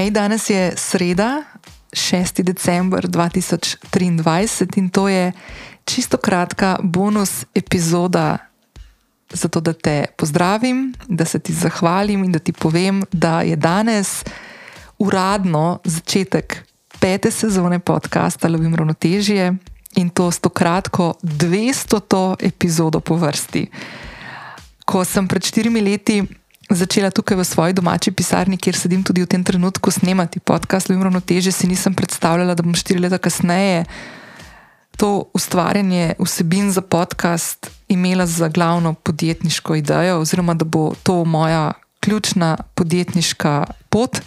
[0.00, 1.44] Hej, danes je sreda,
[1.92, 2.40] 6.
[2.42, 5.32] december 2023 in to je
[5.84, 8.38] čisto kratka bonus epizoda,
[9.32, 14.24] zato da te pozdravim, da se ti zahvalim in da ti povem, da je danes
[14.98, 16.64] uradno začetek
[17.00, 19.54] pete sezone podcasta Lovim ravnotežje
[19.96, 22.36] in to s to kratko 200.
[22.40, 23.68] epizodo po vrsti.
[24.84, 26.39] Ko sem pred štirimi leti
[26.70, 31.02] začela tukaj v svoji domači pisarni, kjer sedim tudi v tem trenutku snemati podcast, Ljubim
[31.02, 33.84] ravnoteže, si nisem predstavljala, da bom štiri leta kasneje
[34.96, 41.72] to ustvarjanje vsebin za podcast imela za glavno podjetniško idejo, oziroma da bo to moja
[42.00, 44.20] ključna podjetniška pot.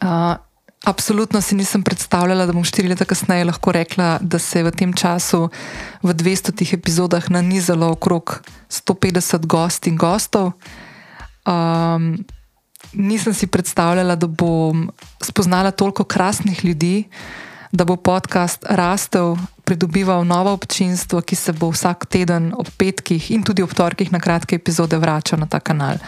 [0.00, 0.36] Uh,
[0.84, 4.70] Absolutno si nisem predstavljala, da bom štiri leta kasneje lahko rekla, da se je v
[4.70, 5.48] tem času
[6.02, 10.52] v 200 epizodah nanizalo okrog 150 gosti in gostov.
[11.44, 12.24] Um,
[12.92, 14.90] nisem si predstavljala, da bom
[15.22, 17.04] spoznala toliko krasnih ljudi,
[17.72, 23.42] da bo podcast rastel, pridobival novo občinstvo, ki se bo vsak teden ob petkih in
[23.42, 25.98] tudi ob torkih na kratke epizode vračal na ta kanal.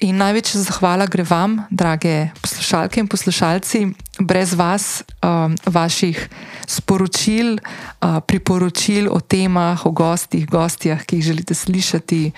[0.00, 3.80] In največja zahvala gre vam, drage poslušalke in poslušalci.
[4.24, 6.16] Brez vas, um, vaših
[6.64, 12.32] sporočil, uh, priporočil o temah, o gostih, gostjah, ki jih želite slišati,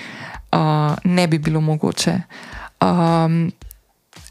[0.52, 2.20] uh, ne bi bilo mogoče.
[2.80, 3.52] Um,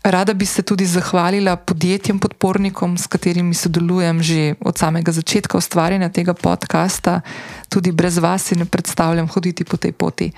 [0.04, 6.10] rada bi se tudi zahvalila podjetjem, podpornikom, s katerimi sodelujem že od samega začetka ustvarjanja
[6.10, 7.22] tega podcasta,
[7.70, 10.32] tudi brez vas si ne predstavljam hoditi po tej poti.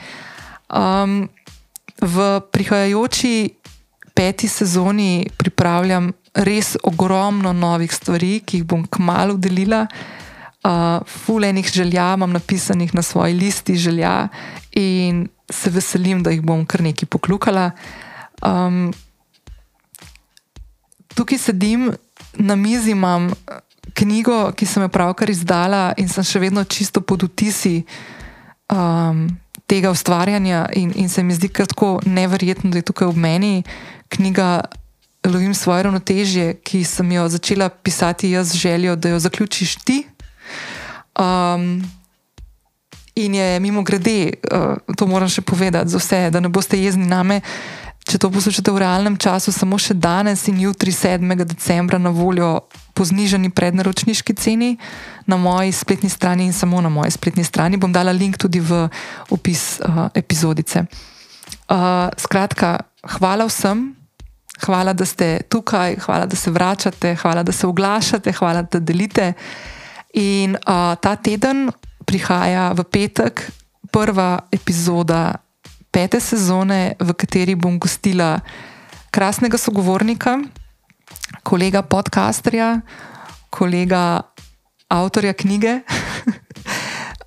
[0.70, 1.30] Um,
[2.02, 3.50] v prihajajoči
[4.14, 9.88] peti sezoni pripravljam res ogromno novih stvari, ki jih bom kmalo delila.
[9.88, 10.23] Uh,
[11.06, 14.28] Fulejnih želja imam napisanih na svoji listi želja,
[14.72, 17.72] in se veselim, da jih bom kar nekaj poklukala.
[18.42, 18.94] Um,
[21.16, 21.92] tukaj sedim,
[22.34, 23.32] na mizi imam
[23.94, 27.84] knjigo, ki sem jo pravkar izdala in sem še vedno čisto pod vtisi
[28.72, 29.28] um,
[29.68, 33.54] tega ustvarjanja, in, in se mi zdi kar tako neverjetno, da je tukaj v meni
[34.08, 34.64] knjiga.
[35.24, 40.02] Lovim svoje ravnotežje, ki sem jo začela pisati jaz z željo, da jo zaključiš ti.
[41.20, 41.82] Um,
[43.16, 47.06] In je mimo grede, uh, to moram še povedati za vse, da ne boste jezni
[47.06, 47.44] name.
[48.10, 51.22] Če to poslušate v realnem času, samo še danes in jutri, 7.
[51.46, 52.66] decembra, na voljo
[52.98, 54.74] po znižani prednaročniški ceni
[55.30, 57.78] na moji spletni strani in samo na moji spletni strani.
[57.78, 58.90] Bom dala link tudi v
[59.30, 60.84] opis uh, epizodice.
[61.70, 62.82] Uh, skratka,
[63.18, 63.94] hvala vsem,
[64.66, 69.36] hvala, da ste tukaj, hvala, da se vračate, hvala, da se oglašate, hvala, da delite.
[70.14, 71.72] In uh, ta teden
[72.06, 73.42] prihaja v petek
[73.90, 75.42] prva epizoda
[75.94, 78.42] pete sezone, v kateri bom gostila
[79.14, 80.42] krasnega sogovornika,
[81.46, 82.82] kolega podcasterja,
[83.54, 84.26] kolega
[84.90, 85.82] avtorja knjige.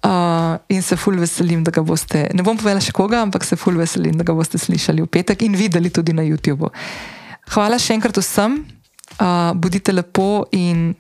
[0.06, 3.56] Uh, in se ful veselim, da ga boste, ne bom povedala še koga, ampak se
[3.58, 6.68] ful veselim, da ga boste slišali v petek in videli tudi na YouTubu.
[7.50, 8.60] Hvala še enkrat vsem,
[9.16, 10.92] uh, bodite lepo in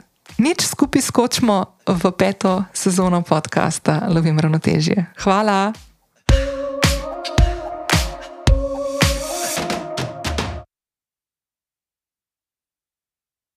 [0.42, 5.06] nič skupaj skočimo v peto sezono podcasta Lovim ravnotežje.
[5.22, 5.85] Hvala.